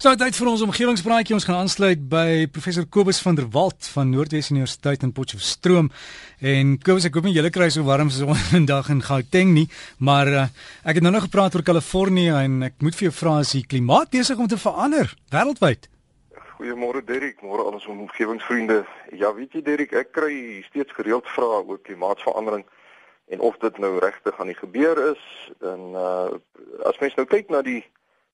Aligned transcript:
So 0.00 0.08
tyd 0.16 0.32
vir 0.32 0.48
ons 0.48 0.62
omgewingspraatjie. 0.64 1.34
Ons 1.36 1.44
gaan 1.44 1.58
aansluit 1.60 2.00
by 2.08 2.46
professor 2.48 2.86
Kobus 2.88 3.18
van 3.20 3.36
der 3.36 3.50
Walt 3.52 3.84
van 3.92 4.08
Noordwes 4.08 4.48
Universiteit 4.48 5.02
in 5.04 5.10
Potchefstroom. 5.12 5.90
En 6.40 6.70
Kobus, 6.80 7.04
ek 7.04 7.18
hoop 7.18 7.28
nie 7.28 7.34
julle 7.34 7.50
kry 7.52 7.68
so 7.68 7.84
warm 7.84 8.08
so 8.08 8.32
'n 8.56 8.64
dag 8.64 8.88
in 8.88 9.04
Gauteng 9.04 9.52
nie, 9.52 9.66
maar 10.00 10.30
uh, 10.32 10.46
ek 10.88 10.96
het 10.96 11.04
nou 11.04 11.12
nog 11.12 11.28
gepraat 11.28 11.52
oor 11.52 11.66
Kalifornië 11.68 12.32
en 12.32 12.62
ek 12.70 12.80
moet 12.80 12.96
vir 12.96 13.10
jou 13.10 13.12
vra 13.18 13.36
as 13.44 13.52
die 13.52 13.66
klimaat 13.68 14.08
besig 14.08 14.40
om 14.40 14.48
te 14.48 14.56
verander 14.56 15.12
wêreldwyd. 15.28 15.92
Goeiemôre 16.56 17.04
Derek, 17.04 17.44
môre 17.44 17.68
al 17.68 17.76
ons 17.76 17.84
omgewingsvriende. 17.92 18.86
Ja, 19.12 19.34
weet 19.36 19.52
jy 19.52 19.60
Derek, 19.68 19.92
ek 19.92 20.16
kry 20.16 20.64
steeds 20.72 20.96
gereeld 20.96 21.28
vrae 21.28 21.60
oor 21.60 21.80
klimaatsverandering 21.84 22.64
en 23.36 23.40
of 23.44 23.60
dit 23.60 23.76
nou 23.76 23.98
regtig 24.00 24.40
aan 24.40 24.48
die 24.48 24.62
gebeur 24.64 24.96
is. 25.12 25.22
En 25.60 25.92
uh 25.92 26.40
as 26.88 26.96
mens 27.04 27.20
nou 27.20 27.28
kyk 27.28 27.52
na 27.52 27.60
die 27.60 27.84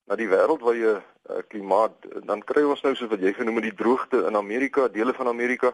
na 0.07 0.15
die 0.15 0.29
wêreldwye 0.31 0.95
uh, 0.95 1.41
klimaat, 1.51 1.95
dan 2.27 2.43
kry 2.47 2.63
ons 2.63 2.81
nou 2.85 2.93
so 2.95 3.09
wat 3.11 3.23
jy 3.23 3.33
genoem 3.35 3.59
het 3.59 3.69
die 3.69 3.79
droogte 3.83 4.23
in 4.29 4.39
Amerika, 4.39 4.87
dele 4.87 5.13
van 5.13 5.27
Amerika. 5.27 5.73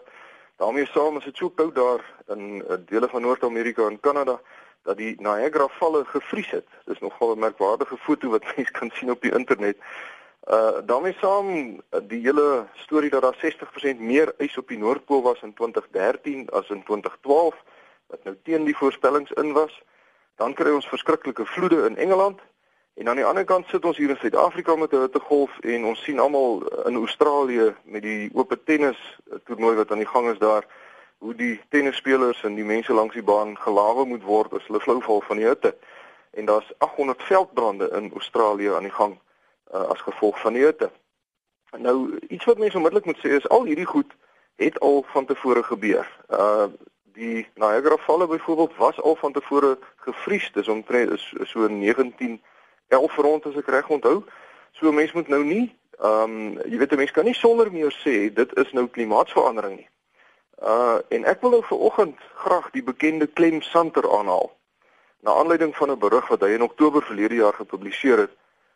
daarmee 0.58 0.86
saam 0.86 1.18
is 1.18 1.26
dit 1.26 1.38
so 1.38 1.50
koud 1.50 1.76
daar 1.76 2.02
in 2.30 2.62
uh, 2.62 2.78
dele 2.86 3.08
van 3.10 3.22
Noord-Amerika 3.22 3.88
en 3.90 4.00
Kanada 4.00 4.40
dat 4.84 4.98
die 4.98 5.16
Niagara 5.20 5.68
valle 5.80 6.04
gevries 6.06 6.52
het. 6.52 6.68
Dis 6.86 7.00
nogal 7.00 7.36
'n 7.36 7.40
merkwaardige 7.40 7.98
foto 7.98 8.30
wat 8.30 8.46
mense 8.56 8.72
kan 8.72 8.92
sien 8.94 9.12
op 9.12 9.22
die 9.22 9.34
internet. 9.34 9.78
Uh 10.50 10.82
daarmee 10.86 11.16
saam 11.20 11.82
die 12.08 12.22
hele 12.22 12.68
storie 12.74 13.10
dat 13.10 13.22
daar 13.22 13.38
60% 13.96 14.00
meer 14.00 14.34
ys 14.38 14.58
op 14.58 14.68
die 14.68 14.78
Noordpool 14.78 15.22
was 15.22 15.42
in 15.42 15.54
2013 15.54 16.50
as 16.50 16.70
in 16.70 16.84
2012 16.84 17.56
wat 18.08 18.24
nou 18.24 18.36
teen 18.44 18.64
die 18.64 18.78
voorspellings 18.78 19.32
in 19.32 19.54
was. 19.54 19.82
Dan 20.36 20.54
kry 20.54 20.72
ons 20.72 20.88
verskriklike 20.88 21.46
vloede 21.46 21.86
in 21.86 21.98
Engeland 21.98 22.42
En 22.94 23.10
aan 23.10 23.16
die 23.16 23.26
ander 23.26 23.46
kant 23.46 23.68
sit 23.68 23.86
ons 23.86 23.98
hier 23.98 24.10
in 24.10 24.18
Suid-Afrika 24.22 24.76
met 24.76 24.92
'n 24.94 25.02
hittegolf 25.02 25.60
en 25.60 25.86
ons 25.86 26.04
sien 26.04 26.20
almal 26.20 26.64
in 26.86 26.96
Australië 26.96 27.76
met 27.84 28.02
die 28.02 28.30
oop 28.34 28.56
tennis 28.66 29.20
toernooi 29.46 29.76
wat 29.76 29.92
aan 29.92 30.04
die 30.04 30.14
gang 30.14 30.30
is 30.32 30.38
daar 30.38 30.66
hoe 31.18 31.36
die 31.36 31.62
tennisspelers 31.70 32.44
en 32.44 32.56
die 32.56 32.64
mense 32.64 32.94
langs 32.94 33.14
die 33.14 33.24
baan 33.24 33.58
gelawe 33.58 34.06
moet 34.06 34.24
word 34.24 34.54
as 34.54 34.68
hulle 34.68 34.80
flou 34.80 35.02
val 35.02 35.22
van 35.22 35.38
die 35.38 35.46
hitte. 35.46 35.76
En 36.32 36.46
daar's 36.46 36.72
800 36.78 37.24
veldbrande 37.24 37.90
in 37.90 38.12
Australië 38.14 38.74
aan 38.74 38.88
die 38.90 38.98
gang 39.00 39.20
uh, 39.74 39.80
as 39.82 40.02
gevolg 40.02 40.40
van 40.40 40.54
die 40.54 40.64
hitte. 40.64 40.92
Nou 41.78 42.18
iets 42.28 42.46
wat 42.46 42.58
mense 42.58 42.78
onmiddellik 42.78 43.06
moet 43.06 43.22
sê 43.26 43.30
is 43.30 43.50
al 43.50 43.64
hierdie 43.66 43.86
goed 43.86 44.14
het 44.56 44.80
al 44.80 45.06
van 45.08 45.26
tevore 45.26 45.64
gebeur. 45.64 46.08
Uh 46.30 46.66
die 47.14 47.48
Niagara 47.56 47.98
valle 47.98 48.28
byvoorbeeld 48.28 48.76
was 48.76 49.02
al 49.02 49.16
van 49.16 49.32
tevore 49.32 49.78
gevries. 49.96 50.52
Dis 50.52 50.68
omtrent 50.68 51.20
so 51.44 51.68
19 51.68 52.42
11 52.88 53.16
rond 53.16 53.46
as 53.46 53.56
ek 53.56 53.68
reg 53.68 53.90
onthou. 53.90 54.24
So 54.72 54.92
mense 54.92 55.16
moet 55.16 55.28
nou 55.28 55.44
nie 55.44 55.76
ehm 56.00 56.24
um, 56.24 56.60
jy 56.66 56.78
weet 56.78 56.92
'n 56.92 56.98
mens 56.98 57.12
kan 57.12 57.26
nie 57.26 57.38
sonder 57.38 57.72
meer 57.72 57.94
sê 58.04 58.34
dit 58.34 58.58
is 58.58 58.72
nou 58.72 58.88
klimaatsverandering 58.88 59.76
nie. 59.76 59.90
Uh 60.62 61.00
en 61.10 61.26
ek 61.26 61.42
wil 61.42 61.52
nou 61.52 61.64
vir 61.64 61.78
oggend 61.78 62.20
graag 62.36 62.72
die 62.72 62.84
bekende 62.84 63.28
Clem 63.34 63.62
Santer 63.62 64.10
aanhaal. 64.18 64.52
Na 65.20 65.32
aanleiding 65.32 65.76
van 65.76 65.92
'n 65.92 66.00
berig 66.00 66.28
wat 66.28 66.42
hy 66.42 66.50
in 66.56 66.64
Oktober 66.64 67.04
verlede 67.04 67.36
jaar 67.36 67.54
gepubliseer 67.54 68.18
het 68.18 68.32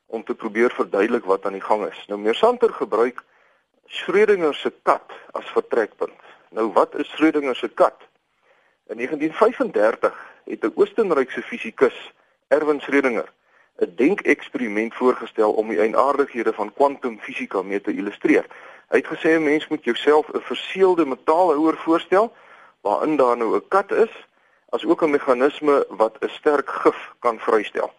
om 0.05 0.23
te 0.23 0.35
probeer 0.35 0.71
verduidelik 0.71 1.25
wat 1.25 1.45
aan 1.45 1.57
die 1.57 1.67
gang 1.69 1.85
is. 1.87 2.05
Nou 2.07 2.19
meneer 2.19 2.35
Santer 2.35 2.73
gebruik 2.73 3.23
Schrödinger 3.85 4.53
se 4.53 4.73
kat 4.83 5.11
as 5.31 5.45
vertrekpunt. 5.45 6.21
Nou 6.49 6.71
wat 6.71 6.95
is 6.95 7.07
Schrödinger 7.09 7.55
se 7.55 7.67
kat? 7.67 7.95
In 8.87 8.95
1935 8.97 10.13
het 10.45 10.63
'n 10.63 10.71
Oostenrykse 10.75 11.41
fisikus, 11.41 12.13
Erwin 12.47 12.81
Schrödinger, 12.81 13.27
'n 13.77 13.93
denkeksperiment 13.95 14.93
voorgestel 14.93 15.51
om 15.51 15.67
die 15.67 15.79
eienaardighede 15.79 16.53
van 16.53 16.73
kwantumfisika 16.73 17.61
mee 17.61 17.81
te 17.81 17.93
illustreer. 17.93 18.45
Hy 18.89 18.97
het 18.97 19.07
gesê 19.07 19.29
'n 19.35 19.43
mens 19.43 19.67
moet 19.67 19.83
jouself 19.83 20.33
'n 20.33 20.41
verseelde 20.41 21.05
metaalhouer 21.05 21.77
voorstel 21.77 22.33
waarin 22.81 23.15
daar 23.15 23.37
nou 23.37 23.55
'n 23.55 23.67
kat 23.67 23.91
is, 23.91 24.27
as 24.69 24.85
ook 24.85 25.01
'n 25.03 25.09
meganisme 25.09 25.85
wat 25.89 26.17
'n 26.19 26.29
sterk 26.29 26.69
gif 26.69 27.13
kan 27.19 27.39
vrystel. 27.39 27.93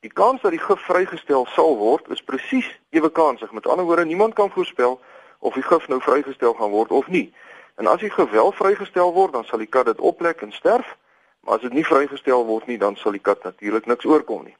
Die 0.00 0.12
kans 0.12 0.40
dat 0.40 0.50
die 0.50 0.60
gif 0.60 0.80
vrygestel 0.80 1.46
sal 1.46 1.76
word 1.76 2.08
is 2.08 2.22
presies 2.22 2.80
ewe 2.90 3.10
kansig. 3.10 3.52
Met 3.52 3.66
ander 3.66 3.84
woorde, 3.84 4.04
niemand 4.04 4.34
kan 4.34 4.50
voorspel 4.50 5.00
of 5.38 5.54
die 5.54 5.62
gif 5.62 5.88
nou 5.88 6.00
vrygestel 6.00 6.52
gaan 6.52 6.70
word 6.70 6.90
of 6.90 7.06
nie. 7.08 7.34
En 7.74 7.86
as 7.86 8.00
die 8.00 8.10
gif 8.10 8.30
wel 8.30 8.52
vrygestel 8.52 9.12
word, 9.12 9.32
dan 9.32 9.44
sal 9.44 9.58
die 9.58 9.66
kat 9.66 9.84
dit 9.84 10.00
oplek 10.00 10.40
en 10.40 10.52
sterf, 10.52 10.96
maar 11.40 11.54
as 11.54 11.60
dit 11.60 11.72
nie 11.72 11.86
vrygestel 11.86 12.44
word 12.44 12.66
nie, 12.66 12.78
dan 12.78 12.96
sal 12.96 13.12
die 13.12 13.20
kat 13.20 13.42
natuurlik 13.42 13.86
niks 13.86 14.04
oorkom 14.04 14.44
nie. 14.44 14.56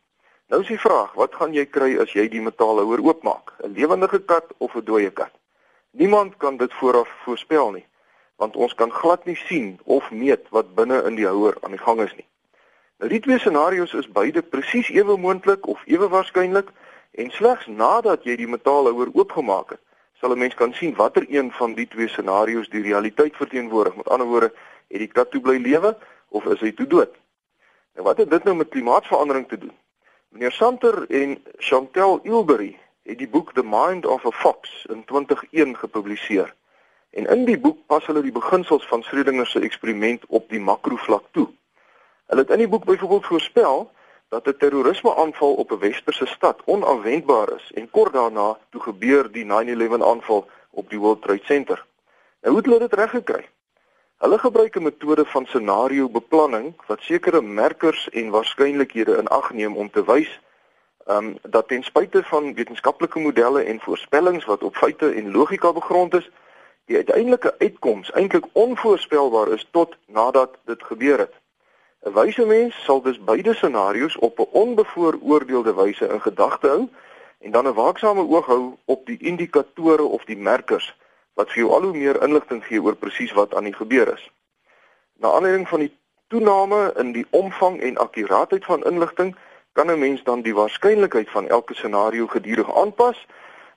Nou 0.53 0.61
is 0.61 0.69
die 0.69 0.81
vraag, 0.81 1.15
wat 1.17 1.35
gaan 1.41 1.55
jy 1.57 1.63
kry 1.73 1.95
as 2.03 2.11
jy 2.13 2.27
die 2.29 2.43
metaalhouer 2.45 3.01
oopmaak? 3.01 3.55
'n 3.65 3.73
Lewendige 3.73 4.19
kat 4.29 4.53
of 4.59 4.75
'n 4.77 4.85
dooie 4.85 5.11
kat? 5.11 5.33
Niemand 5.91 6.37
kan 6.37 6.57
dit 6.57 6.73
vooraf 6.75 7.09
voorspel 7.25 7.71
nie, 7.71 7.87
want 8.37 8.57
ons 8.57 8.75
kan 8.75 8.91
glad 8.91 9.25
nie 9.25 9.37
sien 9.37 9.79
of 9.85 10.11
meet 10.11 10.45
wat 10.51 10.75
binne 10.75 11.03
in 11.09 11.15
die 11.15 11.27
houer 11.27 11.57
aan 11.61 11.71
die 11.71 11.85
gang 11.87 12.01
is 12.01 12.15
nie. 12.17 12.27
Nou 12.99 13.09
die 13.11 13.21
twee 13.21 13.39
scenario's 13.39 13.95
is 13.95 14.11
beide 14.11 14.43
presies 14.43 14.89
ewe 14.89 15.17
moontlik 15.17 15.67
of 15.67 15.83
ewe 15.87 16.09
waarskynlik 16.09 16.69
en 17.11 17.31
slegs 17.31 17.67
nadat 17.67 18.25
jy 18.25 18.37
die 18.37 18.49
metaalhouer 18.49 19.09
oopgemaak 19.15 19.71
het, 19.71 19.81
sal 20.21 20.33
'n 20.33 20.39
mens 20.39 20.55
kan 20.55 20.75
sien 20.75 20.95
watter 20.95 21.25
een 21.29 21.53
van 21.53 21.75
die 21.75 21.89
twee 21.89 22.09
scenario's 22.09 22.69
die 22.69 22.83
realiteit 22.83 23.37
verteenwoordig. 23.37 23.97
Met 23.97 24.09
ander 24.09 24.27
woorde, 24.27 24.53
het 24.89 24.99
die 24.99 25.09
kat 25.09 25.31
toe 25.31 25.41
bly 25.41 25.57
lewe 25.57 25.97
of 26.29 26.45
is 26.45 26.61
hy 26.61 26.73
toe 26.73 26.87
dood? 26.87 27.17
Nou 27.95 28.07
wat 28.07 28.17
het 28.17 28.31
dit 28.31 28.45
nou 28.45 28.57
met 28.57 28.69
klimaatsverandering 28.69 29.49
te 29.49 29.59
doen? 29.59 29.73
Meneer 30.35 30.53
Santer 30.53 31.11
en 31.11 31.45
Chantel 31.59 32.21
Ilbery 32.23 32.79
het 33.03 33.19
die 33.19 33.29
boek 33.29 33.53
The 33.55 33.63
Mind 33.63 34.07
of 34.07 34.25
a 34.27 34.31
Fox 34.31 34.87
in 34.91 35.05
2001 35.05 35.77
gepubliseer. 35.77 36.55
En 37.11 37.27
in 37.27 37.45
die 37.45 37.59
boek 37.59 37.79
pas 37.87 38.07
hulle 38.07 38.23
die 38.23 38.35
beginsels 38.35 38.87
van 38.91 39.05
Schrödinger 39.07 39.47
se 39.47 39.63
eksperiment 39.63 40.27
op 40.27 40.49
die 40.51 40.59
makrovlak 40.59 41.29
toe. 41.31 41.47
Hulle 42.27 42.43
het 42.43 42.51
in 42.51 42.65
die 42.65 42.69
boek 42.69 42.85
byvoorbeeld 42.85 43.27
voorspel 43.31 43.91
dat 44.35 44.51
'n 44.51 44.57
terrorisme-aanval 44.59 45.55
op 45.55 45.71
'n 45.71 45.79
westerse 45.79 46.27
stad 46.27 46.63
onafwendbaar 46.65 47.55
is 47.55 47.71
en 47.75 47.91
kort 47.91 48.13
daarna 48.13 48.59
toe 48.71 48.81
gebeur 48.81 49.33
die 49.33 49.45
9/11 49.45 50.03
aanval 50.03 50.49
op 50.71 50.91
die 50.91 50.99
World 50.99 51.23
Trade 51.23 51.45
Center. 51.45 51.87
Nou 52.41 52.55
hoe 52.55 52.57
het 52.57 52.67
hulle 52.67 52.89
dit 52.89 52.99
reg 52.99 53.11
gekry? 53.11 53.49
Hulle 54.25 54.39
gebruik 54.39 54.77
'n 54.77 54.83
metode 54.83 55.25
van 55.25 55.47
scenario 55.47 56.09
beplanning 56.09 56.75
wat 56.87 57.01
sekere 57.01 57.41
merkers 57.43 58.09
en 58.09 58.31
waarskynlikhede 58.31 59.17
in 59.17 59.27
ag 59.29 59.53
neem 59.53 59.77
om 59.77 59.91
te 59.91 60.05
wys 60.05 60.41
um, 61.07 61.37
dat 61.43 61.69
ten 61.69 61.83
spyte 61.83 62.23
van 62.23 62.55
wetenskaplike 62.55 63.19
modelle 63.19 63.63
en 63.63 63.81
voorspellings 63.81 64.45
wat 64.45 64.63
op 64.63 64.77
feite 64.77 65.11
en 65.11 65.31
logika 65.31 65.73
gegrond 65.73 66.15
is, 66.15 66.31
die 66.85 66.97
uiteindelike 66.97 67.55
uitkoms 67.59 68.13
eintlik 68.13 68.47
onvoorspelbaar 68.53 69.49
is 69.49 69.69
tot 69.71 69.97
nadat 70.07 70.57
dit 70.65 70.83
gebeur 70.83 71.19
het. 71.19 71.35
'n 72.07 72.13
Wyse 72.13 72.47
mens 72.47 72.85
sal 72.85 73.03
dus 73.03 73.25
beide 73.25 73.55
scenario's 73.55 74.19
op 74.19 74.39
'n 74.39 74.49
onbevooroordeelde 74.51 75.75
wyse 75.75 76.09
in 76.09 76.21
gedagte 76.21 76.69
hou 76.69 76.89
en 77.39 77.51
dan 77.51 77.67
'n 77.69 77.75
waaksame 77.75 78.29
oog 78.29 78.47
hou 78.47 78.77
op 78.85 79.07
die 79.07 79.19
indikatore 79.19 80.03
of 80.03 80.25
die 80.25 80.39
merkers 80.39 80.95
wat 81.35 81.51
vir 81.51 81.63
jou 81.63 81.71
al 81.73 81.83
hoe 81.83 81.97
meer 81.97 82.23
inligting 82.23 82.65
gee 82.65 82.83
oor 82.83 82.97
presies 82.97 83.33
wat 83.33 83.55
aan 83.55 83.65
die 83.65 83.75
gebeur 83.75 84.13
is. 84.15 84.31
Na 85.19 85.33
aanleiding 85.33 85.69
van 85.69 85.81
die 85.81 85.93
toename 86.29 86.93
in 86.97 87.13
die 87.13 87.27
omvang 87.31 87.81
en 87.81 87.97
akkuraatheid 87.97 88.65
van 88.65 88.85
inligting, 88.85 89.37
kan 89.73 89.91
'n 89.91 89.99
mens 89.99 90.23
dan 90.23 90.43
die 90.43 90.55
waarskynlikheid 90.55 91.31
van 91.31 91.49
elke 91.49 91.75
scenario 91.75 92.27
gedurig 92.27 92.77
aanpas, 92.77 93.27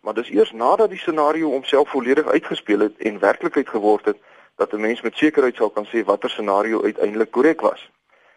maar 0.01 0.13
dis 0.13 0.29
eers 0.29 0.51
nadat 0.51 0.89
die 0.89 0.99
scenario 0.99 1.49
homself 1.49 1.89
volledig 1.89 2.27
uitgespeel 2.27 2.79
het 2.79 2.97
en 2.97 3.19
werklikheid 3.19 3.69
geword 3.69 4.05
het, 4.05 4.17
dat 4.55 4.73
'n 4.73 4.81
mens 4.81 5.01
met 5.01 5.17
sekerheid 5.17 5.55
sal 5.55 5.69
kan 5.69 5.85
sê 5.85 6.03
watter 6.05 6.29
scenario 6.29 6.83
uiteindelik 6.83 7.31
korrek 7.31 7.61
was. 7.61 7.91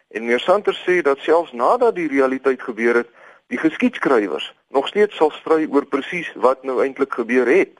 En 0.07 0.25
meer 0.25 0.39
santer 0.39 0.81
sê 0.85 1.01
dat 1.01 1.17
selfs 1.19 1.51
nadat 1.51 1.95
die 1.95 2.07
realiteit 2.07 2.61
gebeur 2.61 2.95
het, 2.95 3.09
die 3.47 3.57
geskiedskrywers 3.57 4.55
nog 4.67 4.87
steeds 4.87 5.15
sal 5.15 5.31
stry 5.31 5.67
oor 5.71 5.85
presies 5.85 6.33
wat 6.35 6.63
nou 6.63 6.83
eintlik 6.83 7.13
gebeur 7.13 7.47
het. 7.47 7.79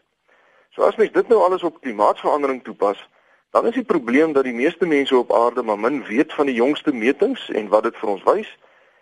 So 0.72 0.84
as 0.88 0.96
mens 0.96 1.12
dit 1.12 1.28
nou 1.28 1.42
alles 1.44 1.64
op 1.64 1.82
klimaatsverandering 1.82 2.64
toepas, 2.64 3.10
dan 3.52 3.66
is 3.68 3.74
die 3.74 3.84
probleem 3.84 4.34
dat 4.34 4.44
die 4.44 4.56
meeste 4.56 4.86
mense 4.86 5.18
op 5.18 5.34
aarde 5.36 5.64
maar 5.64 5.80
min 5.80 6.04
weet 6.08 6.34
van 6.34 6.46
die 6.46 6.56
jongste 6.56 6.94
metings 6.94 7.50
en 7.50 7.68
wat 7.68 7.84
dit 7.84 7.98
vir 8.00 8.10
ons 8.10 8.24
wys. 8.24 8.58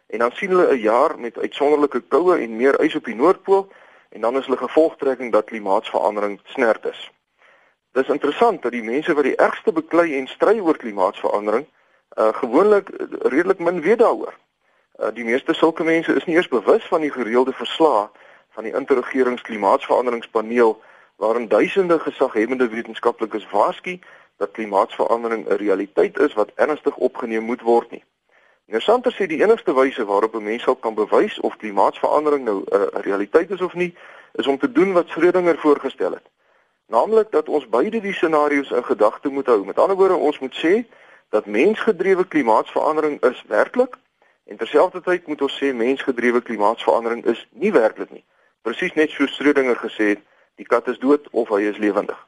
En 0.10 0.20
dan 0.20 0.32
sien 0.34 0.50
hulle 0.50 0.74
'n 0.74 0.82
jaar 0.82 1.20
met 1.20 1.38
uitsonderlike 1.38 2.02
koue 2.08 2.38
en 2.38 2.56
meer 2.56 2.82
ys 2.82 2.96
op 2.96 3.06
die 3.06 3.16
noordpool 3.16 3.70
en 4.10 4.22
dan 4.22 4.38
is 4.38 4.46
hulle 4.46 4.58
gevolgtrekking 4.58 5.32
dat 5.32 5.46
klimaatsverandering 5.46 6.40
snert 6.44 6.86
is. 6.86 7.12
Dis 7.92 8.08
interessant 8.08 8.62
dat 8.62 8.72
die 8.72 8.84
mense 8.84 9.14
wat 9.14 9.24
die 9.24 9.36
ergste 9.36 9.72
beklei 9.72 10.18
en 10.18 10.28
stry 10.28 10.60
oor 10.60 10.78
klimaatsverandering, 10.78 11.66
uh 12.18 12.34
gewoonlik 12.34 12.90
redelik 13.22 13.60
min 13.60 13.82
weet 13.82 14.00
daaroor. 14.00 14.34
Uh 15.00 15.14
die 15.14 15.24
meeste 15.24 15.54
sulke 15.54 15.84
mense 15.84 16.14
is 16.16 16.26
nie 16.26 16.36
eers 16.36 16.48
bewus 16.48 16.86
van 16.88 17.02
die 17.02 17.12
gereelde 17.12 17.54
verslae 17.54 18.10
van 18.50 18.64
die 18.64 18.74
interregerings 18.74 19.42
klimaatsveranderingspaneel 19.42 20.82
waarin 21.20 21.48
duisende 21.48 22.00
gesaghebende 22.00 22.68
wetenskaplikes 22.68 23.50
waarsku 23.52 24.00
dat 24.38 24.52
klimaatsverandering 24.52 25.48
'n 25.48 25.56
realiteit 25.56 26.20
is 26.20 26.34
wat 26.34 26.52
ernstig 26.56 26.96
opgeneem 26.96 27.44
moet 27.44 27.62
word 27.62 27.92
nie. 27.92 28.04
Interessant 28.66 29.06
is 29.06 29.16
sê 29.16 29.26
die 29.28 29.42
enigste 29.44 29.74
wyse 29.74 30.06
waarop 30.06 30.36
'n 30.36 30.44
mens 30.44 30.64
sal 30.64 30.76
kan 30.76 30.94
bewys 30.94 31.40
of 31.40 31.58
klimaatsverandering 31.58 32.44
nou 32.46 32.64
'n 32.64 32.76
uh, 32.76 33.02
realiteit 33.02 33.52
is 33.52 33.62
of 33.62 33.74
nie, 33.74 33.96
is 34.34 34.48
om 34.48 34.58
te 34.58 34.72
doen 34.72 34.94
wat 34.94 35.08
Schrödinger 35.08 35.58
voorgestel 35.58 36.12
het. 36.12 36.28
Naamlik 36.88 37.32
dat 37.32 37.50
ons 37.50 37.70
beide 37.70 38.02
die 38.02 38.14
scenario's 38.14 38.72
in 38.72 38.86
gedagte 38.86 39.30
moet 39.30 39.46
hou. 39.46 39.66
Met 39.66 39.80
ander 39.80 39.96
woorde, 39.96 40.16
ons 40.16 40.40
moet 40.40 40.56
sê 40.56 40.86
dat 41.30 41.46
mensgedrewe 41.46 42.28
klimaatsverandering 42.28 43.22
is 43.24 43.44
werklik 43.48 43.98
en 44.46 44.58
terselfdertyd 44.58 45.28
moet 45.28 45.42
ons 45.42 45.64
sê 45.64 45.74
mensgedrewe 45.74 46.42
klimaatsverandering 46.42 47.26
is 47.26 47.48
nie 47.50 47.72
werklik 47.72 48.12
nie. 48.12 48.26
Presies 48.62 48.94
net 48.94 49.10
so 49.10 49.26
Schrödinger 49.26 49.76
gesê 49.76 50.04
het, 50.04 50.20
die 50.60 50.68
kat 50.68 50.90
is 50.92 51.00
dood 51.00 51.28
of 51.32 51.52
hy 51.54 51.64
is 51.70 51.80
lewendig. 51.80 52.20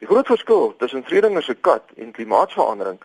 Die 0.00 0.08
groot 0.08 0.28
verskil 0.32 0.72
tussen 0.80 1.04
Schrödinger 1.04 1.44
se 1.44 1.54
kat 1.54 1.92
en 2.00 2.14
klimaatsverandering 2.16 2.98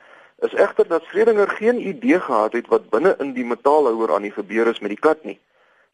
is 0.47 0.55
egter 0.55 0.87
dat 0.87 1.03
Schrödinger 1.09 1.49
geen 1.59 1.79
idee 1.87 2.19
gehad 2.19 2.55
het 2.55 2.71
wat 2.71 2.87
binne 2.89 3.15
in 3.19 3.33
die 3.35 3.45
metaalhouer 3.45 4.13
aan 4.15 4.27
die 4.27 4.31
gebeur 4.31 4.71
is 4.71 4.79
met 4.79 4.93
die 4.95 4.99
kat 4.99 5.23
nie. 5.27 5.39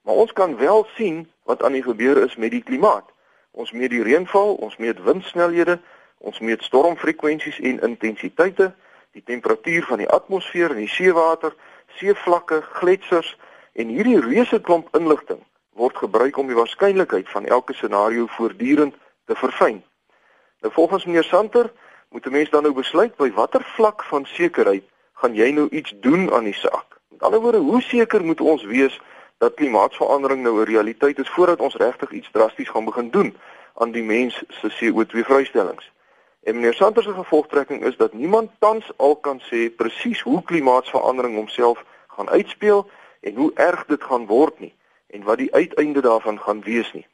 Maar 0.06 0.22
ons 0.24 0.34
kan 0.34 0.56
wel 0.62 0.86
sien 0.96 1.26
wat 1.50 1.64
aan 1.64 1.74
die 1.74 1.84
gebeur 1.84 2.22
is 2.22 2.36
met 2.36 2.54
die 2.54 2.64
klimaat. 2.64 3.10
Ons 3.52 3.74
meet 3.74 3.90
die 3.90 4.04
reënval, 4.06 4.54
ons 4.62 4.78
meet 4.78 5.02
windsnelhede, 5.04 5.80
ons 6.18 6.40
meet 6.40 6.64
stormfrekwensies 6.64 7.60
en 7.60 7.82
intensiteite, 7.82 8.72
die 9.18 9.26
temperatuur 9.26 9.90
van 9.90 10.06
die 10.06 10.10
atmosfeer 10.10 10.70
en 10.70 10.86
die 10.86 10.94
seewater, 10.94 11.54
seevlakke, 11.98 12.62
gletsers 12.78 13.34
en 13.74 13.90
hierdie 13.90 14.20
reuse 14.22 14.62
klomp 14.62 14.94
inligting 14.98 15.42
word 15.78 15.98
gebruik 15.98 16.38
om 16.38 16.48
die 16.50 16.58
waarskynlikheid 16.58 17.30
van 17.30 17.46
elke 17.46 17.74
scenario 17.74 18.26
voortdurend 18.38 18.96
te 19.26 19.36
verfyn. 19.36 19.84
Nou 20.62 20.74
volgens 20.74 21.06
meneer 21.06 21.24
Santer 21.24 21.72
moet 22.10 22.26
'n 22.26 22.32
mens 22.32 22.50
dan 22.50 22.64
nou 22.64 22.74
besluit 22.74 23.16
by 23.16 23.32
watter 23.32 23.64
vlak 23.64 24.04
van 24.04 24.26
sekerheid 24.26 24.84
gaan 25.14 25.34
jy 25.34 25.52
nou 25.52 25.68
iets 25.70 25.94
doen 26.00 26.34
aan 26.34 26.44
die 26.44 26.54
saak. 26.54 27.00
Met 27.10 27.22
ander 27.24 27.40
woorde, 27.40 27.58
hoe 27.58 27.82
seker 27.82 28.26
moet 28.26 28.42
ons 28.42 28.64
wees 28.64 29.00
dat 29.38 29.54
klimaatsverandering 29.54 30.42
nou 30.42 30.60
'n 30.60 30.66
realiteit 30.66 31.20
is 31.20 31.30
voordat 31.30 31.60
ons 31.60 31.76
regtig 31.76 32.12
iets 32.12 32.32
drasties 32.32 32.70
gaan 32.70 32.86
begin 32.86 33.10
doen 33.10 33.38
aan 33.74 33.92
die 33.92 34.04
mens 34.04 34.44
se 34.48 34.70
CO2 34.70 35.24
vrystellings? 35.24 35.92
En 36.44 36.56
meneer 36.56 36.74
Santer 36.74 37.04
se 37.04 37.14
gevolgtrekking 37.14 37.84
is 37.84 37.98
dat 37.98 38.14
niemand 38.14 38.52
tans 38.60 38.92
al 38.98 39.16
kan 39.16 39.42
sê 39.42 39.76
presies 39.76 40.22
hoe 40.22 40.44
klimaatsverandering 40.44 41.36
homself 41.36 41.84
gaan 42.08 42.30
uitspeel 42.30 42.90
en 43.22 43.36
hoe 43.36 43.52
erg 43.54 43.86
dit 43.86 44.04
gaan 44.04 44.26
word 44.26 44.60
nie 44.60 44.77
en 45.08 45.24
wat 45.24 45.38
die 45.38 45.54
uiteinde 45.54 46.02
daarvan 46.02 46.40
gaan 46.40 46.62
wees 46.64 46.94
nie. 46.94 47.08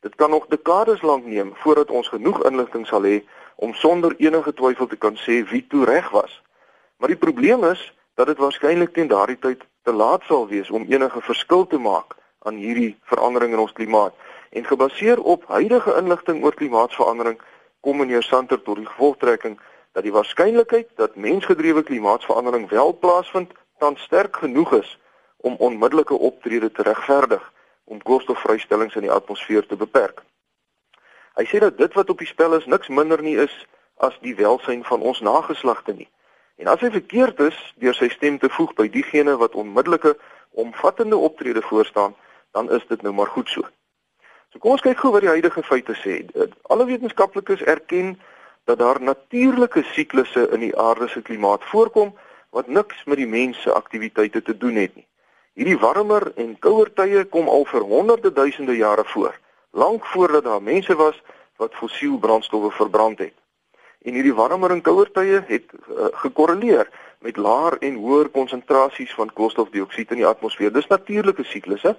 Dit 0.00 0.14
kan 0.14 0.30
nog 0.30 0.46
dekades 0.46 1.02
lank 1.02 1.24
neem 1.24 1.52
voordat 1.54 1.90
ons 1.90 2.08
genoeg 2.08 2.44
inligting 2.44 2.86
sal 2.86 3.02
hê 3.02 3.22
om 3.56 3.74
sonder 3.74 4.14
enige 4.16 4.52
twyfel 4.52 4.86
te 4.86 4.96
kan 4.96 5.16
sê 5.16 5.42
wie 5.50 5.66
toe 5.68 5.84
reg 5.84 6.10
was. 6.10 6.42
Maar 6.96 7.08
die 7.08 7.22
probleem 7.26 7.64
is 7.64 7.94
dat 8.14 8.26
dit 8.26 8.38
waarskynlik 8.38 8.92
teen 8.92 9.08
daardie 9.08 9.38
tyd 9.38 9.64
te 9.82 9.92
laat 9.92 10.22
sal 10.28 10.48
wees 10.48 10.70
om 10.70 10.86
enige 10.88 11.20
verskil 11.20 11.66
te 11.66 11.78
maak 11.78 12.16
aan 12.38 12.60
hierdie 12.60 12.96
verandering 13.02 13.52
in 13.52 13.58
ons 13.58 13.72
klimaat. 13.72 14.14
En 14.50 14.64
gebaseer 14.64 15.20
op 15.20 15.44
huidige 15.48 15.96
inligting 15.96 16.44
oor 16.44 16.54
klimaatsverandering 16.54 17.40
kom 17.80 17.96
meneer 17.96 18.22
Santer 18.22 18.62
tot 18.62 18.76
die 18.76 18.86
gevolgtrekking 18.86 19.58
dat 19.92 20.02
die 20.02 20.12
waarskynlikheid 20.12 20.88
dat 20.96 21.16
mensgedrewe 21.16 21.82
klimaatsverandering 21.82 22.68
wel 22.68 22.98
plaasvind, 22.98 23.52
tans 23.78 24.00
sterk 24.00 24.36
genoeg 24.36 24.72
is 24.72 24.98
om 25.44 25.56
onmiddellike 25.58 26.14
optrede 26.14 26.70
te 26.72 26.82
regverdig 26.82 27.44
om 27.84 28.02
koolstofvrystellings 28.02 28.96
in 28.96 29.04
die 29.04 29.12
atmosfeer 29.12 29.66
te 29.68 29.76
beperk. 29.76 30.22
Hy 31.36 31.44
sê 31.50 31.60
dat 31.60 31.76
dit 31.78 31.92
wat 31.98 32.10
op 32.10 32.18
die 32.22 32.30
spel 32.30 32.56
is 32.56 32.66
niks 32.70 32.88
minder 32.88 33.20
nie 33.22 33.36
is 33.42 33.54
as 34.06 34.16
die 34.24 34.34
welsyn 34.38 34.84
van 34.88 35.04
ons 35.04 35.20
nageslagte 35.20 35.92
nie. 35.92 36.08
En 36.56 36.70
as 36.72 36.80
hy 36.80 36.90
verkeerd 36.94 37.40
is 37.44 37.58
deur 37.82 37.96
sy 37.98 38.08
stem 38.14 38.38
te 38.38 38.48
voeg 38.56 38.72
by 38.78 38.88
diegene 38.88 39.36
wat 39.40 39.58
onmiddellike 39.58 40.14
omvattende 40.64 41.16
optrede 41.16 41.62
voorstaan, 41.62 42.14
dan 42.56 42.70
is 42.72 42.86
dit 42.88 43.02
nou 43.02 43.12
maar 43.14 43.32
goed 43.36 43.50
so. 43.50 43.66
So 44.52 44.62
kom 44.62 44.76
ons 44.76 44.84
kyk 44.86 45.00
gou 45.02 45.10
wat 45.12 45.26
die 45.26 45.34
huidige 45.34 45.64
feite 45.66 45.96
sê. 45.98 46.20
Alle 46.70 46.86
wetenskaplikes 46.86 47.66
erken 47.66 48.14
dat 48.70 48.78
daar 48.78 49.02
natuurlike 49.02 49.82
siklusse 49.92 50.46
in 50.54 50.62
die 50.62 50.76
aarde 50.78 51.08
se 51.08 51.22
klimaat 51.22 51.66
voorkom 51.72 52.14
wat 52.54 52.70
niks 52.70 53.02
met 53.04 53.18
die 53.18 53.28
mens 53.28 53.60
se 53.62 53.72
aktiwiteite 53.72 54.42
te 54.42 54.56
doen 54.56 54.78
het 54.78 54.94
nie. 54.94 55.06
Hierdie 55.54 55.78
warmer 55.78 56.32
en 56.34 56.56
kouer 56.58 56.88
tye 56.98 57.20
kom 57.30 57.46
al 57.46 57.62
vir 57.70 57.84
honderde 57.86 58.32
duisende 58.34 58.74
jare 58.74 59.04
voor, 59.06 59.36
lank 59.70 60.06
voordat 60.10 60.44
daar 60.44 60.62
mense 60.62 60.94
was 60.98 61.20
wat 61.62 61.76
fossiel 61.78 62.16
brandstowwe 62.18 62.70
verbrand 62.74 63.18
het. 63.18 63.34
En 64.02 64.18
hierdie 64.18 64.34
warmer 64.34 64.74
en 64.74 64.82
kouer 64.82 65.12
tye 65.14 65.44
het 65.46 65.70
uh, 65.72 66.10
gekorreleer 66.24 66.90
met 67.22 67.38
laer 67.38 67.78
en 67.78 67.94
hoër 68.02 68.28
konsentrasies 68.34 69.14
van 69.14 69.30
koolstofdioksied 69.32 70.10
in 70.10 70.24
die 70.24 70.26
atmosfeer. 70.26 70.72
Dis 70.74 70.90
natuurlike 70.90 71.46
siklusse. 71.46 71.94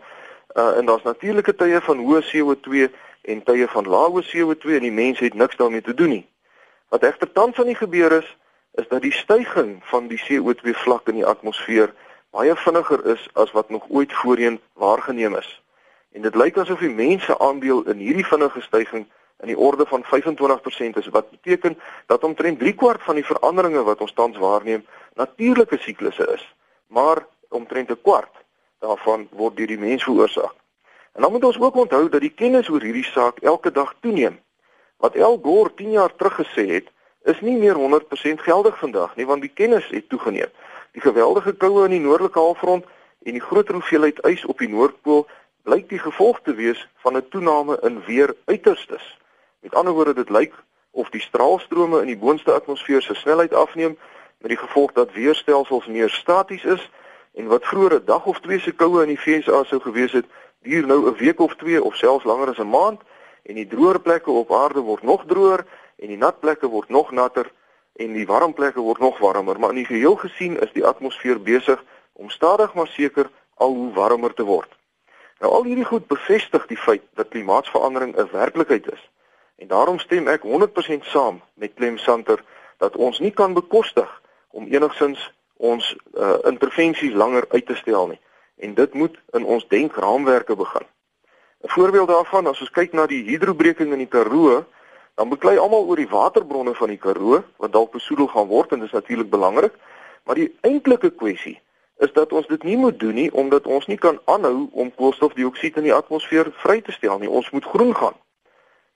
Uh, 0.56 0.78
en 0.78 0.86
daar's 0.92 1.08
natuurlike 1.08 1.56
tye 1.56 1.80
van 1.82 2.04
hoë 2.04 2.22
CO2 2.28 2.90
en 3.32 3.44
tye 3.48 3.68
van 3.72 3.88
lae 3.88 4.24
CO2 4.34 4.76
en 4.78 4.84
die 4.84 4.98
mens 5.00 5.24
het 5.24 5.34
niks 5.34 5.56
daarmee 5.56 5.82
te 5.82 5.96
doen 5.96 6.12
nie. 6.20 6.26
Wat 6.92 7.08
egter 7.08 7.32
tans 7.32 7.60
aan 7.60 7.72
die 7.72 7.80
gebeur 7.80 8.20
is, 8.20 8.28
is 8.76 8.88
dat 8.92 9.02
die 9.02 9.16
stygings 9.16 9.88
van 9.88 10.12
die 10.12 10.20
CO2 10.20 10.76
vlak 10.84 11.08
in 11.08 11.24
die 11.24 11.26
atmosfeer 11.26 11.96
baie 12.36 12.56
vinniger 12.56 13.06
is 13.16 13.28
as 13.34 13.52
wat 13.56 13.70
nog 13.70 13.86
ooit 13.90 14.14
voorheen 14.14 14.60
waargeneem 14.74 15.36
is. 15.36 15.62
En 16.12 16.22
dit 16.22 16.36
lyk 16.36 16.58
asof 16.58 16.82
die 16.84 16.92
mense 16.92 17.38
aandeel 17.40 17.84
in 17.92 18.02
hierdie 18.04 18.26
vinnige 18.28 18.62
stygings 18.62 19.08
in 19.44 19.52
die 19.52 19.58
orde 19.58 19.86
van 19.88 20.04
25% 20.04 21.00
is 21.00 21.08
wat 21.16 21.30
beteken 21.32 21.78
dat 22.12 22.24
omtrent 22.24 22.60
3 22.60 22.74
kwart 22.74 23.04
van 23.04 23.20
die 23.20 23.26
veranderinge 23.26 23.84
wat 23.84 24.02
ons 24.04 24.14
tans 24.14 24.38
waarneem 24.38 24.86
natuurlike 25.16 25.78
siklusse 25.80 26.28
is. 26.34 26.44
Maar 26.88 27.26
omtrent 27.50 27.92
'n 27.92 28.02
kwart 28.02 28.44
daarvan 28.80 29.28
word 29.32 29.56
deur 29.56 29.68
die 29.68 29.80
mens 29.80 30.04
veroorsaak. 30.04 30.56
En 31.14 31.22
dan 31.22 31.32
moet 31.32 31.44
ons 31.44 31.60
ook 31.60 31.76
onthou 31.76 32.10
dat 32.10 32.22
die 32.22 32.36
kennis 32.36 32.70
oor 32.70 32.82
hierdie 32.82 33.10
saak 33.12 33.40
elke 33.40 33.72
dag 33.72 33.96
toeneem. 34.00 34.40
Wat 34.98 35.20
Al 35.20 35.40
Gore 35.44 35.74
10 35.74 35.92
jaar 35.92 36.16
terug 36.16 36.36
gesê 36.36 36.68
het, 36.68 36.88
is 37.24 37.42
nie 37.42 37.58
meer 37.58 37.76
100% 37.76 38.42
geldig 38.42 38.78
vandag 38.80 39.16
nie 39.16 39.26
want 39.26 39.42
die 39.42 39.54
kennis 39.54 39.88
het 39.88 40.10
toegeneem. 40.10 40.52
Die 40.96 41.04
geweldige 41.04 41.52
koue 41.60 41.84
in 41.84 41.92
die 41.92 42.00
noordelike 42.00 42.40
halfrond 42.40 42.86
en 43.28 43.36
die 43.36 43.44
groot 43.44 43.68
hoeveelheid 43.68 44.22
ys 44.24 44.46
op 44.48 44.62
die 44.64 44.70
noordpool 44.72 45.26
blyk 45.68 45.90
die 45.90 46.00
gevolg 46.00 46.40
te 46.46 46.54
wees 46.56 46.80
van 47.04 47.18
'n 47.18 47.28
toename 47.30 47.76
in 47.84 48.00
weer 48.06 48.32
uiterstes. 48.46 49.18
Met 49.60 49.76
ander 49.76 49.94
woorde, 49.94 50.14
dit 50.14 50.30
lyk 50.30 50.54
of 50.92 51.10
die 51.10 51.22
straalstrome 51.22 52.00
in 52.02 52.08
die 52.08 52.18
boonste 52.18 52.54
atmosfeer 52.54 53.02
se 53.02 53.14
snelheid 53.14 53.54
afneem 53.54 53.98
met 54.38 54.50
die 54.50 54.58
gevolg 54.58 54.92
dat 54.92 55.12
weerstelsels 55.12 55.86
meer 55.86 56.10
staties 56.10 56.64
is 56.64 56.90
en 57.34 57.48
wat 57.48 57.66
vroeër 57.66 57.94
'n 57.94 58.06
dag 58.06 58.26
of 58.26 58.40
twee 58.40 58.60
se 58.60 58.72
koue 58.72 59.02
in 59.02 59.12
die 59.12 59.20
VSA 59.20 59.64
sou 59.64 59.82
gewees 59.82 60.12
het, 60.12 60.26
duur 60.64 60.88
nou 60.88 61.10
'n 61.10 61.18
week 61.18 61.40
of 61.40 61.56
twee 61.56 61.84
of 61.84 61.96
selfs 61.96 62.26
langer 62.26 62.50
as 62.50 62.58
'n 62.58 62.70
maand 62.70 63.02
en 63.44 63.56
die 63.56 63.68
droër 63.68 64.00
plekke 64.00 64.32
op 64.32 64.52
aarde 64.52 64.80
word 64.80 65.04
nog 65.04 65.26
droër 65.26 65.66
en 65.96 66.08
die 66.08 66.18
nat 66.18 66.40
plekke 66.40 66.68
word 66.68 66.90
nog 66.90 67.12
natter 67.12 67.52
en 67.96 68.14
die 68.14 68.28
warm 68.28 68.54
plekke 68.54 68.82
word 68.84 69.00
nog 69.00 69.20
warmer, 69.24 69.60
maar 69.60 69.70
in 69.70 69.84
die 69.84 69.92
geheel 69.92 70.16
gesien 70.16 70.60
is 70.60 70.72
die 70.76 70.86
atmosfeer 70.86 71.40
besig 71.42 71.84
om 72.14 72.30
stadig 72.30 72.74
maar 72.74 72.88
seker 72.88 73.30
al 73.56 73.74
hoe 73.74 73.92
warmer 73.94 74.34
te 74.34 74.44
word. 74.44 74.72
Nou 75.40 75.52
al 75.52 75.64
hierdie 75.64 75.88
goed 75.88 76.08
bevestig 76.08 76.68
die 76.68 76.80
feit 76.80 77.04
dat 77.16 77.32
klimaatsverandering 77.32 78.16
'n 78.16 78.32
werklikheid 78.32 78.92
is. 78.92 79.10
En 79.56 79.68
daarom 79.68 80.00
stem 80.00 80.28
ek 80.28 80.44
100% 80.44 81.06
saam 81.06 81.42
met 81.54 81.74
Clem 81.74 81.98
Santer 81.98 82.44
dat 82.78 82.96
ons 82.96 83.20
nie 83.20 83.32
kan 83.32 83.54
bekostig 83.54 84.22
om 84.50 84.68
enigsins 84.68 85.32
ons 85.58 85.96
uh, 86.14 86.36
intervensies 86.44 87.14
langer 87.14 87.46
uit 87.50 87.66
te 87.66 87.76
stel 87.76 88.08
nie. 88.08 88.20
En 88.58 88.74
dit 88.74 88.94
moet 88.94 89.18
in 89.32 89.46
ons 89.46 89.68
denkraamwerke 89.68 90.56
begin. 90.56 90.86
'n 91.64 91.70
Voorbeeld 91.70 92.08
daarvan, 92.08 92.48
as 92.48 92.60
ons 92.60 92.70
kyk 92.70 92.94
na 92.94 93.08
die 93.08 93.24
hidrobreking 93.24 93.92
in 93.92 93.98
die 93.98 94.12
Karoo, 94.12 94.66
dan 95.16 95.30
beklei 95.30 95.58
almal 95.58 95.86
oor 95.88 96.00
die 96.00 96.10
waterbronne 96.12 96.74
van 96.76 96.92
die 96.92 97.00
Karoo 97.00 97.44
wat 97.58 97.72
dalk 97.72 97.92
besoedel 97.92 98.28
gaan 98.28 98.48
word 98.48 98.72
en 98.72 98.84
dit 98.84 98.88
is 98.88 98.94
natuurlik 98.94 99.30
belangrik. 99.30 99.74
Maar 100.24 100.36
die 100.36 100.52
eintlike 100.62 101.10
kwessie 101.10 101.60
is 102.04 102.12
dat 102.14 102.34
ons 102.34 102.48
dit 102.48 102.64
nie 102.64 102.78
moet 102.78 103.00
doen 103.00 103.16
nie 103.16 103.32
omdat 103.32 103.68
ons 103.68 103.88
nie 103.88 103.98
kan 103.98 104.20
aanhou 104.26 104.68
om 104.72 104.92
koolstofdioksied 104.96 105.78
in 105.80 105.88
die 105.88 105.96
atmosfeer 105.96 106.52
vry 106.64 106.82
te 106.82 106.92
stel 106.92 107.20
nie. 107.20 107.30
Ons 107.30 107.50
moet 107.56 107.66
groen 107.66 107.96
gaan. 107.96 108.18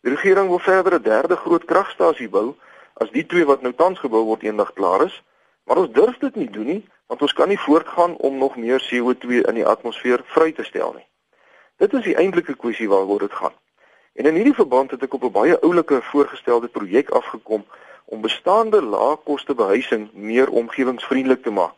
Die 0.04 0.12
regering 0.12 0.48
wil 0.48 0.60
verder 0.60 1.00
'n 1.00 1.04
derde 1.04 1.36
groot 1.36 1.66
kragstasie 1.66 2.30
bou 2.30 2.56
as 2.94 3.12
die 3.12 3.26
twee 3.26 3.46
wat 3.46 3.62
nou 3.62 3.74
tans 3.74 4.00
gebou 4.00 4.24
word 4.24 4.44
eendag 4.44 4.74
klaar 4.74 5.06
is. 5.06 5.24
Maar 5.64 5.78
ons 5.78 5.92
durf 5.92 6.18
dit 6.18 6.36
nie 6.36 6.50
doen 6.50 6.66
nie 6.66 6.84
want 7.08 7.22
ons 7.22 7.34
kan 7.34 7.48
nie 7.48 7.60
voortgaan 7.60 8.16
om 8.16 8.38
nog 8.38 8.56
meer 8.56 8.82
CO2 8.90 9.42
in 9.48 9.56
die 9.56 9.66
atmosfeer 9.66 10.22
vry 10.26 10.52
te 10.52 10.64
stel 10.64 10.94
nie. 10.94 11.08
Dit 11.78 11.94
is 11.94 12.04
die 12.04 12.16
eintlike 12.16 12.56
kwessie 12.56 12.90
waaroor 12.90 13.20
dit 13.20 13.34
gaan. 13.34 13.54
En 14.20 14.26
in 14.26 14.34
hierdie 14.34 14.54
verband 14.54 14.92
het 14.92 15.04
ek 15.04 15.14
op 15.14 15.24
'n 15.24 15.32
baie 15.32 15.60
oulike 15.60 16.02
voorgestelde 16.02 16.68
projek 16.68 17.10
afgekom 17.10 17.66
om 18.06 18.22
bestaande 18.22 18.82
laagkoste 18.82 19.56
behuising 19.56 20.10
meer 20.14 20.50
omgewingsvriendelik 20.50 21.44
te 21.44 21.50
maak. 21.50 21.76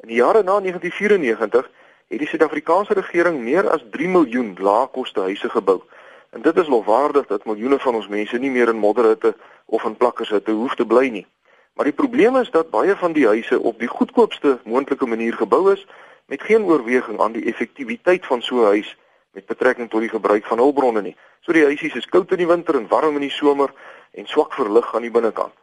In 0.00 0.08
die 0.08 0.16
jare 0.16 0.42
na 0.42 0.60
1994 0.60 1.70
het 2.08 2.18
die 2.18 2.28
Suid-Afrikaanse 2.28 2.92
regering 2.92 3.40
meer 3.40 3.70
as 3.70 3.84
3 3.90 4.08
miljoen 4.08 4.56
laagkoste 4.60 5.20
huise 5.20 5.50
gebou. 5.50 5.82
En 6.30 6.42
dit 6.42 6.56
is 6.56 6.66
lofwaardig 6.66 7.26
dat 7.26 7.44
miljoene 7.44 7.78
van 7.78 7.94
ons 7.94 8.08
mense 8.08 8.38
nie 8.38 8.50
meer 8.50 8.68
in 8.68 8.78
modderhitte 8.86 9.36
of 9.64 9.84
in 9.84 9.96
plakkershitte 9.96 10.50
hoef 10.50 10.74
te 10.74 10.86
bly 10.86 11.08
nie. 11.08 11.26
Maar 11.74 11.84
die 11.84 12.00
probleem 12.02 12.36
is 12.36 12.50
dat 12.50 12.70
baie 12.70 12.96
van 12.96 13.12
die 13.12 13.26
huise 13.26 13.60
op 13.60 13.78
die 13.78 13.88
goedkoopste 13.88 14.58
moontlike 14.64 15.06
manier 15.06 15.32
gebou 15.32 15.72
is 15.72 15.86
met 16.26 16.42
geen 16.42 16.64
oorweging 16.64 17.20
aan 17.20 17.32
die 17.32 17.44
effektiwiteit 17.44 18.26
van 18.26 18.42
so 18.42 18.56
'n 18.56 18.64
huis 18.64 18.96
met 19.34 19.46
betrekking 19.46 19.90
tot 19.90 20.00
die 20.00 20.12
gebruik 20.12 20.46
van 20.46 20.58
hulpbronne 20.58 21.02
nie. 21.02 21.16
So 21.40 21.52
die 21.52 21.64
huisies 21.64 21.94
is 21.98 22.06
koud 22.06 22.30
in 22.32 22.42
die 22.42 22.48
winter 22.48 22.78
en 22.78 22.88
warm 22.88 23.18
in 23.18 23.26
die 23.26 23.34
somer 23.34 23.72
en 24.14 24.26
swak 24.30 24.54
verlig 24.54 24.94
aan 24.94 25.02
die 25.06 25.10
binnekant. 25.10 25.54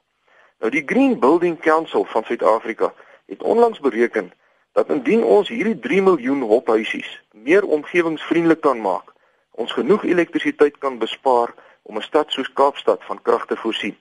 Nou 0.60 0.72
die 0.72 0.84
Green 0.86 1.20
Building 1.20 1.60
Council 1.60 2.06
van 2.06 2.24
Suid-Afrika 2.28 2.94
het 3.26 3.44
onlangs 3.44 3.80
bereken 3.80 4.32
dat 4.72 4.90
indien 4.90 5.24
ons 5.24 5.50
hierdie 5.50 5.80
3 5.80 6.02
miljoen 6.02 6.42
hophuisies 6.42 7.10
meer 7.32 7.66
omgewingsvriendelik 7.66 8.62
kan 8.62 8.82
maak, 8.82 9.14
ons 9.52 9.72
genoeg 9.72 10.04
elektrisiteit 10.04 10.78
kan 10.78 11.00
bespaar 11.00 11.54
om 11.82 11.98
'n 11.98 12.02
stad 12.02 12.32
soos 12.32 12.54
Kaapstad 12.54 13.04
van 13.04 13.22
krag 13.22 13.46
te 13.46 13.56
voorsien. 13.56 13.98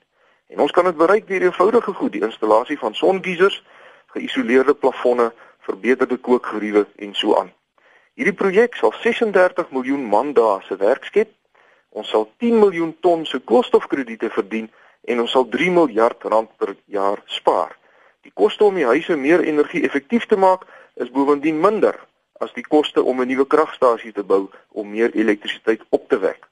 En 0.46 0.58
ons 0.60 0.70
kan 0.70 0.84
dit 0.84 0.96
bereik 0.96 1.26
deur 1.26 1.42
eenvoudige 1.42 1.92
goed, 1.92 2.12
die 2.12 2.26
installasie 2.26 2.78
van 2.78 2.94
songiesers, 2.94 3.62
geïsoleerde 4.06 4.74
plafonne, 4.74 5.32
verbeterde 5.58 6.16
kookgeriewe 6.16 6.86
en 6.96 7.14
so 7.14 7.36
aan. 7.36 7.52
Hierdie 8.20 8.36
projek 8.36 8.74
sal 8.76 8.92
36 9.00 9.70
miljoen 9.72 10.02
mandae 10.04 10.58
se 10.66 10.76
werk 10.76 11.06
skep. 11.08 11.30
Ons 11.96 12.10
sal 12.12 12.26
10 12.44 12.58
miljoen 12.60 12.90
ton 13.00 13.22
se 13.24 13.38
koolstofkrediete 13.48 14.28
verdien 14.34 14.66
en 15.08 15.22
ons 15.22 15.32
sal 15.32 15.46
3 15.54 15.70
miljard 15.72 16.26
rand 16.28 16.50
per 16.60 16.74
jaar 16.84 17.22
spaar. 17.32 17.72
Die 18.20 18.34
koste 18.42 18.66
om 18.66 18.76
die 18.76 18.84
huise 18.84 19.16
meer 19.16 19.40
energie-effektief 19.40 20.28
te 20.28 20.36
maak 20.36 20.68
is 21.00 21.08
bovendien 21.14 21.64
minder 21.64 21.96
as 22.44 22.52
die 22.52 22.66
koste 22.68 23.00
om 23.00 23.24
'n 23.24 23.28
nuwe 23.32 23.46
kragstasie 23.48 24.12
te 24.12 24.22
bou 24.34 24.50
om 24.68 24.90
meer 24.90 25.16
elektrisiteit 25.16 25.80
op 25.88 26.04
te 26.12 26.20
wek. 26.20 26.44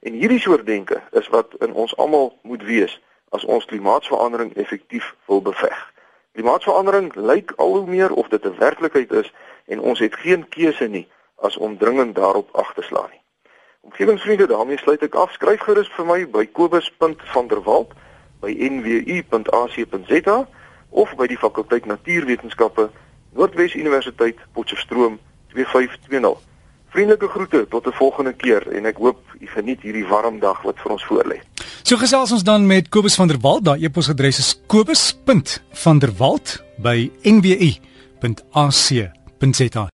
En 0.00 0.16
hierdie 0.16 0.40
soort 0.40 0.64
denke 0.66 1.02
is 1.12 1.28
wat 1.28 1.52
in 1.60 1.76
ons 1.76 1.96
almal 1.96 2.32
moet 2.42 2.64
wees 2.64 2.96
as 3.28 3.44
ons 3.44 3.68
klimaatsverandering 3.68 4.56
effektief 4.56 5.14
wil 5.26 5.42
beveg. 5.42 5.92
Klimaatsverandering 6.40 7.14
lyk 7.14 7.52
al 7.56 7.76
hoe 7.76 7.86
meer 7.86 8.12
of 8.12 8.28
dit 8.28 8.44
'n 8.44 8.54
werklikheid 8.58 9.12
is 9.12 9.32
en 9.66 9.80
ons 9.80 9.98
het 9.98 10.14
geen 10.16 10.48
keuse 10.48 10.86
nie 10.86 11.08
as 11.36 11.56
om 11.56 11.78
dringend 11.78 12.14
daarop 12.14 12.48
ag 12.52 12.74
te 12.74 12.82
slaan 12.82 13.10
nie. 13.10 13.20
Omgewingsvriende, 13.80 14.46
daarmee 14.46 14.78
sluit 14.78 15.02
ek 15.02 15.14
af. 15.14 15.32
Skryf 15.32 15.60
gerus 15.60 15.92
vir 15.96 16.06
my 16.06 16.30
by 16.30 16.46
kobus.vanderwalt 16.52 17.92
by 18.40 18.56
nwu.ac.za 18.56 20.48
of 20.90 21.14
by 21.16 21.26
die 21.26 21.38
fakulteit 21.38 21.84
Natuurwetenskappe 21.84 22.90
Noordwes 23.32 23.74
Universiteit 23.74 24.38
Potchefstroom 24.52 25.18
2520. 25.46 26.38
Vriendelike 26.88 27.28
groete 27.28 27.66
tot 27.68 27.86
'n 27.86 27.92
volgende 27.92 28.32
keer 28.32 28.72
en 28.72 28.86
ek 28.86 28.96
hoop 28.96 29.20
u 29.40 29.46
geniet 29.46 29.80
hierdie 29.80 30.06
warm 30.06 30.38
dag 30.38 30.62
wat 30.62 30.80
vir 30.80 30.92
ons 30.92 31.04
voorlê. 31.04 31.40
So 31.82 31.96
gesels 32.00 32.32
ons 32.32 32.44
dan 32.46 32.66
met 32.66 32.88
Kobus 32.88 33.14
van 33.18 33.28
der 33.30 33.38
Walt. 33.40 33.64
Daai 33.64 33.84
e-posadres 33.84 34.38
is 34.38 34.60
kobus.vanderwalt 34.70 36.62
by 36.82 37.10
nwu.ac.za. 37.22 39.08